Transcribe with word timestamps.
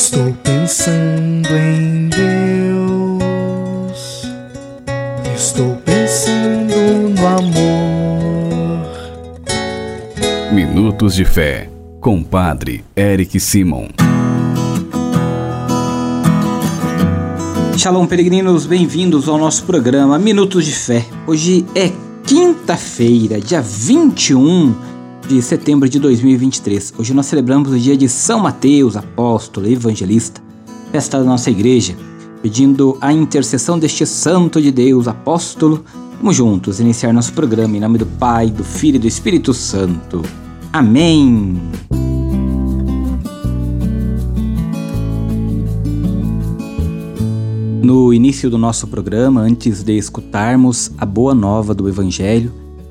Estou 0.00 0.32
pensando 0.44 1.48
em 1.56 2.08
Deus. 2.08 2.22
Estou 5.34 5.74
pensando 5.84 6.72
no 7.18 7.26
amor. 7.26 8.86
Minutos 10.52 11.16
de 11.16 11.24
Fé, 11.24 11.68
com 12.00 12.22
Padre 12.22 12.84
Eric 12.96 13.40
Simon. 13.40 13.88
Shalom, 17.76 18.06
peregrinos, 18.06 18.66
bem-vindos 18.66 19.28
ao 19.28 19.36
nosso 19.36 19.64
programa 19.64 20.16
Minutos 20.16 20.64
de 20.64 20.74
Fé. 20.74 21.04
Hoje 21.26 21.66
é 21.74 21.90
quinta-feira, 22.24 23.40
dia 23.40 23.60
21 23.60 24.76
de 25.28 25.42
setembro 25.42 25.86
de 25.86 25.98
2023. 25.98 26.94
Hoje 26.96 27.12
nós 27.12 27.26
celebramos 27.26 27.70
o 27.70 27.78
dia 27.78 27.94
de 27.94 28.08
São 28.08 28.40
Mateus, 28.40 28.96
apóstolo 28.96 29.66
e 29.66 29.74
evangelista, 29.74 30.40
festa 30.90 31.18
da 31.18 31.24
nossa 31.24 31.50
igreja, 31.50 31.94
pedindo 32.40 32.96
a 32.98 33.12
intercessão 33.12 33.78
deste 33.78 34.06
santo 34.06 34.60
de 34.60 34.72
Deus, 34.72 35.06
apóstolo. 35.06 35.84
Vamos 36.16 36.34
juntos 36.34 36.80
iniciar 36.80 37.12
nosso 37.12 37.34
programa 37.34 37.76
em 37.76 37.80
nome 37.80 37.98
do 37.98 38.06
Pai, 38.06 38.48
do 38.48 38.64
Filho 38.64 38.96
e 38.96 39.00
do 39.00 39.06
Espírito 39.06 39.52
Santo. 39.52 40.22
Amém. 40.72 41.60
No 47.82 48.14
início 48.14 48.48
do 48.48 48.56
nosso 48.56 48.86
programa, 48.86 49.42
antes 49.42 49.82
de 49.82 49.92
escutarmos 49.92 50.90
a 50.96 51.04
boa 51.04 51.34
nova 51.34 51.74
do 51.74 51.86
Evangelho, 51.86 52.67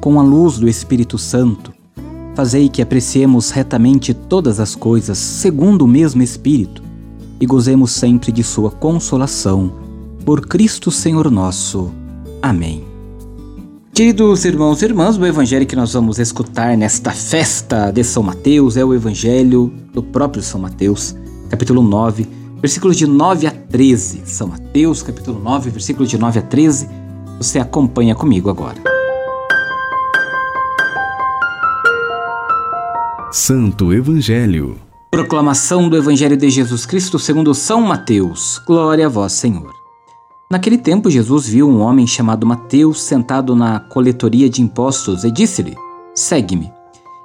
com 0.00 0.18
a 0.18 0.22
luz 0.22 0.58
do 0.58 0.68
Espírito 0.68 1.18
Santo, 1.18 1.72
fazei 2.34 2.68
que 2.68 2.80
apreciemos 2.80 3.50
retamente 3.50 4.14
todas 4.14 4.58
as 4.58 4.74
coisas 4.74 5.18
segundo 5.18 5.82
o 5.82 5.88
mesmo 5.88 6.22
Espírito 6.22 6.82
e 7.38 7.46
gozemos 7.46 7.92
sempre 7.92 8.32
de 8.32 8.42
Sua 8.42 8.70
consolação. 8.70 9.72
Por 10.24 10.46
Cristo 10.46 10.90
Senhor 10.90 11.30
nosso. 11.30 11.90
Amém. 12.42 12.84
Queridos 13.92 14.44
irmãos 14.44 14.80
e 14.80 14.86
irmãs, 14.86 15.18
o 15.18 15.26
evangelho 15.26 15.66
que 15.66 15.76
nós 15.76 15.92
vamos 15.92 16.18
escutar 16.18 16.76
nesta 16.76 17.10
festa 17.10 17.90
de 17.90 18.02
São 18.02 18.22
Mateus 18.22 18.76
é 18.76 18.84
o 18.84 18.94
evangelho 18.94 19.72
do 19.92 20.02
próprio 20.02 20.42
São 20.42 20.60
Mateus, 20.60 21.14
capítulo 21.50 21.82
9, 21.82 22.26
versículos 22.60 22.96
de 22.96 23.06
9 23.06 23.46
a 23.46 23.50
13. 23.50 24.22
São 24.24 24.48
Mateus, 24.48 25.02
capítulo 25.02 25.38
9, 25.40 25.70
versículos 25.70 26.08
de 26.08 26.16
9 26.16 26.38
a 26.38 26.42
13. 26.42 26.88
Você 27.38 27.58
acompanha 27.58 28.14
comigo 28.14 28.48
agora. 28.48 28.89
Santo 33.32 33.92
Evangelho. 33.92 34.76
Proclamação 35.08 35.88
do 35.88 35.96
Evangelho 35.96 36.36
de 36.36 36.50
Jesus 36.50 36.84
Cristo 36.84 37.16
segundo 37.16 37.54
São 37.54 37.80
Mateus. 37.80 38.60
Glória 38.66 39.06
a 39.06 39.08
vós, 39.08 39.34
Senhor. 39.34 39.72
Naquele 40.50 40.76
tempo, 40.76 41.08
Jesus 41.08 41.46
viu 41.46 41.68
um 41.68 41.80
homem 41.80 42.08
chamado 42.08 42.44
Mateus 42.44 43.00
sentado 43.00 43.54
na 43.54 43.78
coletoria 43.78 44.50
de 44.50 44.60
impostos 44.60 45.22
e 45.22 45.30
disse-lhe: 45.30 45.76
Segue-me. 46.12 46.72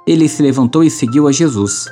Ele 0.06 0.28
se 0.28 0.44
levantou 0.44 0.84
e 0.84 0.90
seguiu 0.90 1.26
a 1.26 1.32
Jesus. 1.32 1.86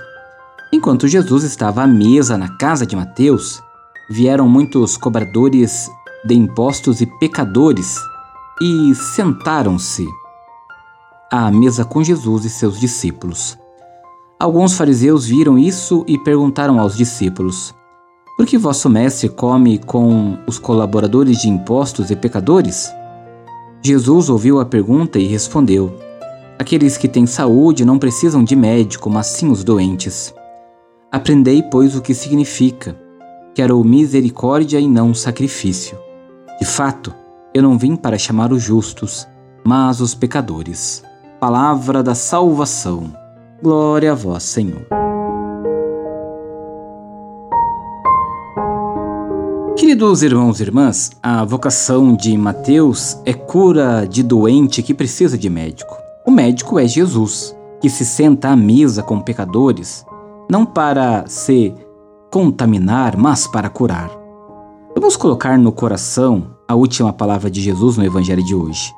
Enquanto 0.72 1.09
Jesus 1.09 1.43
estava 1.43 1.83
à 1.83 1.87
mesa 1.87 2.38
na 2.38 2.56
casa 2.56 2.87
de 2.87 2.94
Mateus, 2.94 3.61
vieram 4.09 4.49
muitos 4.49 4.97
cobradores 4.97 5.91
de 6.25 6.34
impostos 6.34 7.00
e 7.00 7.06
pecadores 7.19 7.99
e 8.62 8.94
sentaram-se 8.94 10.06
à 11.33 11.50
mesa 11.50 11.84
com 11.84 12.05
Jesus 12.05 12.44
e 12.44 12.50
seus 12.50 12.78
discípulos. 12.78 13.59
Alguns 14.44 14.77
fariseus 14.77 15.25
viram 15.25 15.59
isso 15.59 16.05
e 16.06 16.19
perguntaram 16.19 16.78
aos 16.78 16.94
discípulos: 16.94 17.75
Por 18.37 18.44
que 18.44 18.59
vosso 18.59 18.91
mestre 18.91 19.31
come 19.31 19.78
com 19.78 20.37
os 20.47 20.59
colaboradores 20.59 21.41
de 21.41 21.49
impostos 21.49 22.10
e 22.10 22.15
pecadores? 22.15 22.93
Jesus 23.82 24.28
ouviu 24.28 24.60
a 24.60 24.66
pergunta 24.66 25.19
e 25.19 25.25
respondeu: 25.25 25.97
Aqueles 26.59 26.99
que 26.99 27.09
têm 27.09 27.25
saúde 27.25 27.87
não 27.87 27.99
precisam 27.99 28.44
de 28.44 28.55
médico, 28.55 29.09
mas 29.09 29.28
sim 29.28 29.50
os 29.50 29.65
doentes. 29.65 30.34
Aprendei, 31.11 31.62
pois, 31.62 31.97
o 31.97 32.03
que 32.03 32.12
significa: 32.12 33.00
quero 33.55 33.82
misericórdia 33.82 34.78
e 34.78 34.87
não 34.87 35.15
sacrifício. 35.15 35.99
De 36.61 36.66
fato, 36.66 37.15
eu 37.55 37.62
não 37.62 37.78
vim 37.78 37.97
para 37.97 38.19
chamar 38.19 38.53
os 38.53 38.62
justos, 38.62 39.26
mas 39.66 40.03
os 40.03 40.15
pecadores. 40.15 41.03
Palavra 41.41 42.03
da 42.03 42.15
salvação. 42.15 43.24
Glória 43.64 44.12
a 44.12 44.14
vós, 44.14 44.42
Senhor. 44.42 44.86
Queridos 49.75 50.22
irmãos 50.22 50.60
e 50.60 50.64
irmãs, 50.64 51.12
a 51.22 51.42
vocação 51.47 52.14
de 52.14 52.36
Mateus 52.36 53.16
é 53.25 53.32
cura 53.32 54.06
de 54.06 54.22
doente 54.22 54.82
que 54.82 54.92
precisa 54.92 55.38
de 55.38 55.48
médico. 55.48 55.97
O 56.26 56.30
médico 56.30 56.78
é 56.78 56.86
Jesus, 56.86 57.56
que 57.80 57.88
se 57.88 58.04
senta 58.04 58.50
à 58.50 58.56
mesa 58.56 59.02
com 59.02 59.19
pecadores, 59.19 60.04
não 60.50 60.66
para 60.66 61.25
se 61.26 61.75
contaminar, 62.31 63.16
mas 63.16 63.46
para 63.46 63.70
curar. 63.70 64.10
Vamos 64.94 65.16
colocar 65.16 65.58
no 65.58 65.72
coração 65.72 66.50
a 66.69 66.75
última 66.75 67.14
palavra 67.14 67.50
de 67.50 67.62
Jesus 67.62 67.96
no 67.96 68.04
Evangelho 68.04 68.44
de 68.44 68.54
hoje. 68.54 68.92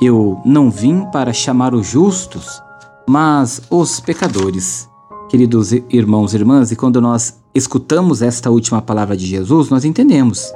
Eu 0.00 0.40
não 0.46 0.70
vim 0.70 1.04
para 1.12 1.30
chamar 1.30 1.74
os 1.74 1.86
justos, 1.86 2.62
mas 3.08 3.62
os 3.70 4.00
pecadores. 4.00 4.88
Queridos 5.28 5.72
irmãos 5.72 6.32
e 6.32 6.36
irmãs, 6.36 6.70
e 6.70 6.76
quando 6.76 7.00
nós 7.00 7.38
escutamos 7.54 8.22
esta 8.22 8.50
última 8.50 8.82
palavra 8.82 9.16
de 9.16 9.26
Jesus, 9.26 9.70
nós 9.70 9.84
entendemos 9.84 10.52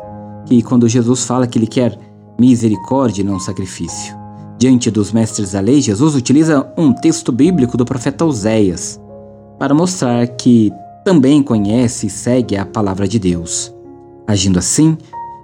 que 0.46 0.62
quando 0.62 0.88
Jesus 0.88 1.24
fala 1.24 1.46
que 1.46 1.58
ele 1.58 1.66
quer 1.66 1.98
misericórdia 2.38 3.22
e 3.22 3.24
não 3.24 3.38
sacrifício. 3.38 4.14
Diante 4.58 4.90
dos 4.90 5.12
mestres 5.12 5.52
da 5.52 5.60
lei, 5.60 5.80
Jesus 5.80 6.14
utiliza 6.14 6.70
um 6.76 6.92
texto 6.92 7.32
bíblico 7.32 7.76
do 7.76 7.84
profeta 7.84 8.24
Oséias 8.24 9.00
para 9.58 9.74
mostrar 9.74 10.26
que 10.26 10.72
também 11.04 11.42
conhece 11.42 12.06
e 12.06 12.10
segue 12.10 12.56
a 12.56 12.64
palavra 12.64 13.08
de 13.08 13.18
Deus. 13.18 13.74
Agindo 14.26 14.58
assim, 14.58 14.96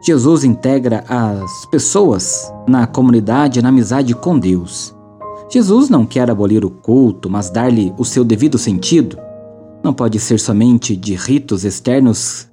Jesus 0.03 0.45
integra 0.45 1.05
as 1.09 1.67
pessoas 1.67 2.53
na 2.67 2.87
comunidade, 2.87 3.61
na 3.61 3.71
amizade 3.71 4.15
com 4.15 4.39
Deus. 4.39 4.95
Jesus 5.51 5.89
não 5.89 6.05
quer 6.05 6.31
abolir 6.31 6.63
o 6.63 6.69
culto, 6.69 7.31
mas 7.31 7.49
dar-lhe 7.49 7.95
o 7.97 8.05
seu 8.05 8.23
devido 8.23 8.59
sentido. 8.59 9.19
Não 9.83 9.95
pode 9.95 10.21
ser 10.21 10.39
somente 10.39 10.95
de 10.95 11.15
ritos 11.15 11.65
externos 11.65 12.47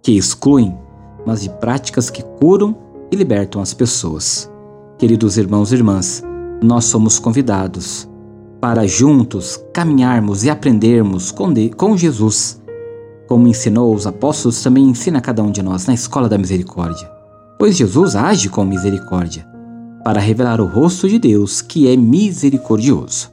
que 0.00 0.12
excluem, 0.12 0.78
mas 1.26 1.42
de 1.42 1.50
práticas 1.50 2.08
que 2.10 2.22
curam 2.22 2.76
e 3.10 3.16
libertam 3.16 3.60
as 3.60 3.74
pessoas. 3.74 4.48
Queridos 4.98 5.36
irmãos 5.36 5.72
e 5.72 5.74
irmãs, 5.74 6.22
nós 6.62 6.84
somos 6.84 7.18
convidados 7.18 8.08
para 8.60 8.86
juntos 8.86 9.60
caminharmos 9.72 10.44
e 10.44 10.50
aprendermos 10.50 11.32
com, 11.32 11.52
de, 11.52 11.70
com 11.70 11.96
Jesus. 11.96 12.62
Como 13.26 13.48
ensinou 13.48 13.92
os 13.92 14.06
apóstolos, 14.06 14.62
também 14.62 14.84
ensina 14.84 15.20
cada 15.20 15.42
um 15.42 15.50
de 15.50 15.62
nós 15.62 15.86
na 15.86 15.94
escola 15.94 16.28
da 16.28 16.38
misericórdia. 16.38 17.10
Pois 17.58 17.76
Jesus 17.76 18.14
age 18.14 18.48
com 18.48 18.64
misericórdia 18.64 19.57
para 20.08 20.20
revelar 20.20 20.58
o 20.58 20.64
rosto 20.64 21.06
de 21.06 21.18
Deus, 21.18 21.60
que 21.60 21.86
é 21.86 21.94
misericordioso. 21.94 23.30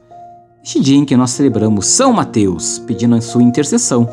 Este 0.61 0.81
dia 0.81 0.97
em 0.97 1.05
que 1.05 1.15
nós 1.15 1.31
celebramos 1.31 1.85
São 1.85 2.11
Mateus, 2.11 2.79
pedindo 2.79 3.15
a 3.15 3.21
sua 3.21 3.41
intercessão, 3.41 4.09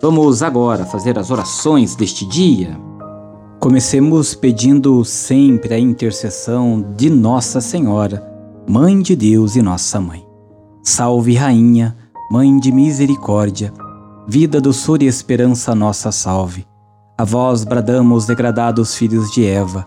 vamos 0.00 0.42
agora 0.42 0.86
fazer 0.86 1.18
as 1.18 1.30
orações 1.30 1.94
deste 1.94 2.26
dia. 2.26 2.80
Comecemos 3.60 4.34
pedindo 4.34 5.04
sempre 5.04 5.74
a 5.74 5.78
intercessão 5.78 6.82
de 6.96 7.10
Nossa 7.10 7.60
Senhora, 7.60 8.26
Mãe 8.66 9.02
de 9.02 9.14
Deus 9.14 9.54
e 9.54 9.60
Nossa 9.60 10.00
Mãe. 10.00 10.26
Salve, 10.82 11.34
Rainha, 11.34 11.94
Mãe 12.30 12.58
de 12.58 12.72
Misericórdia, 12.72 13.74
vida, 14.26 14.58
doçura 14.58 15.04
e 15.04 15.06
esperança, 15.06 15.74
nossa 15.74 16.10
salve. 16.10 16.64
A 17.18 17.24
vós 17.24 17.62
bradamos, 17.62 18.24
degradados 18.24 18.94
filhos 18.94 19.30
de 19.30 19.44
Eva 19.44 19.86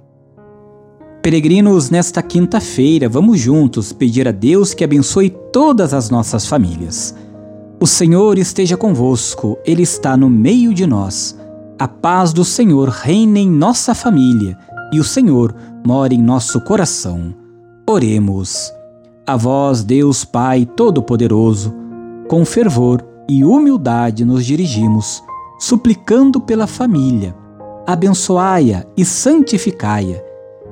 Peregrinos, 1.21 1.91
nesta 1.91 2.19
quinta-feira, 2.23 3.07
vamos 3.07 3.39
juntos 3.39 3.93
pedir 3.93 4.27
a 4.27 4.31
Deus 4.31 4.73
que 4.73 4.83
abençoe 4.83 5.29
todas 5.29 5.93
as 5.93 6.09
nossas 6.09 6.47
famílias. 6.47 7.13
O 7.79 7.85
Senhor 7.85 8.39
esteja 8.39 8.75
convosco, 8.75 9.55
Ele 9.63 9.83
está 9.83 10.17
no 10.17 10.27
meio 10.27 10.73
de 10.73 10.87
nós. 10.87 11.37
A 11.77 11.87
paz 11.87 12.33
do 12.33 12.43
Senhor 12.43 12.89
reina 12.89 13.37
em 13.37 13.47
nossa 13.47 13.93
família 13.93 14.57
e 14.91 14.99
o 14.99 15.03
Senhor 15.03 15.53
mora 15.85 16.11
em 16.11 16.21
nosso 16.21 16.59
coração. 16.61 17.35
Oremos. 17.87 18.73
A 19.27 19.35
vós, 19.37 19.83
Deus 19.83 20.25
Pai 20.25 20.65
Todo-Poderoso, 20.65 21.71
com 22.27 22.43
fervor 22.43 23.05
e 23.29 23.45
humildade 23.45 24.25
nos 24.25 24.43
dirigimos, 24.43 25.21
suplicando 25.59 26.41
pela 26.41 26.65
família. 26.65 27.35
Abençoai-a 27.85 28.87
e 28.97 29.05
santificai-a. 29.05 30.30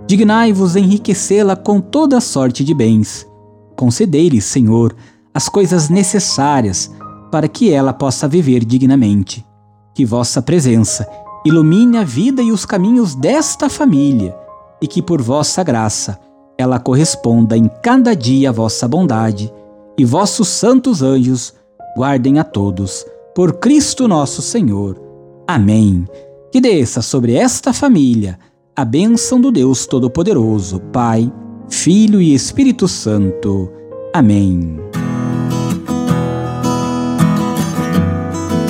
Dignai-vos 0.09 0.75
enriquecê-la 0.75 1.55
com 1.55 1.79
toda 1.79 2.19
sorte 2.19 2.63
de 2.63 2.73
bens. 2.73 3.27
Concedei-lhe, 3.75 4.41
Senhor, 4.41 4.95
as 5.31 5.47
coisas 5.47 5.87
necessárias 5.87 6.89
para 7.31 7.47
que 7.47 7.71
ela 7.71 7.93
possa 7.93 8.27
viver 8.27 8.65
dignamente. 8.65 9.45
Que 9.93 10.03
vossa 10.03 10.41
presença 10.41 11.07
ilumine 11.45 11.99
a 11.99 12.03
vida 12.03 12.41
e 12.41 12.51
os 12.51 12.65
caminhos 12.65 13.13
desta 13.13 13.69
família, 13.69 14.35
e 14.81 14.87
que 14.87 14.99
por 14.99 15.21
vossa 15.21 15.63
graça 15.63 16.19
ela 16.57 16.79
corresponda 16.79 17.55
em 17.55 17.69
cada 17.83 18.15
dia 18.15 18.49
à 18.49 18.51
vossa 18.51 18.87
bondade, 18.87 19.53
e 19.95 20.03
vossos 20.03 20.47
santos 20.47 21.03
anjos 21.03 21.53
guardem 21.95 22.39
a 22.39 22.43
todos. 22.43 23.05
Por 23.35 23.59
Cristo 23.59 24.07
nosso 24.07 24.41
Senhor. 24.41 24.99
Amém. 25.47 26.07
Que 26.51 26.59
desça 26.59 26.99
sobre 27.03 27.35
esta 27.35 27.71
família 27.71 28.39
a 28.79 28.85
bênção 28.85 29.41
do 29.41 29.51
Deus 29.51 29.85
Todo-Poderoso, 29.85 30.79
Pai, 30.79 31.29
Filho 31.69 32.21
e 32.21 32.33
Espírito 32.33 32.87
Santo. 32.87 33.69
Amém. 34.13 34.79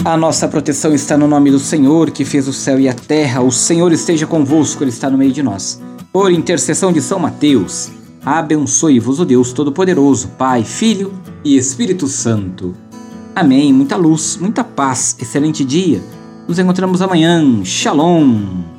A 0.03 0.17
nossa 0.17 0.47
proteção 0.47 0.95
está 0.95 1.15
no 1.15 1.27
nome 1.27 1.51
do 1.51 1.59
Senhor, 1.59 2.09
que 2.09 2.25
fez 2.25 2.47
o 2.47 2.53
céu 2.53 2.79
e 2.79 2.89
a 2.89 2.94
terra. 2.95 3.44
O 3.44 3.51
Senhor 3.51 3.91
esteja 3.91 4.25
convosco, 4.25 4.83
Ele 4.83 4.89
está 4.89 5.11
no 5.11 5.17
meio 5.17 5.31
de 5.31 5.44
nós. 5.44 5.79
Por 6.11 6.31
intercessão 6.31 6.91
de 6.91 7.03
São 7.03 7.19
Mateus, 7.19 7.91
abençoe-vos 8.25 9.19
o 9.19 9.25
Deus 9.25 9.53
Todo-Poderoso, 9.53 10.29
Pai, 10.39 10.63
Filho 10.63 11.13
e 11.45 11.56
Espírito 11.56 12.07
Santo. 12.07 12.75
Amém. 13.35 13.71
Muita 13.71 13.95
luz, 13.95 14.39
muita 14.41 14.63
paz. 14.63 15.15
Excelente 15.19 15.63
dia. 15.63 16.01
Nos 16.47 16.57
encontramos 16.57 17.00
amanhã. 17.00 17.63
Shalom. 17.63 18.78